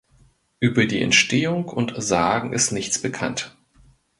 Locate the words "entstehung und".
0.99-1.93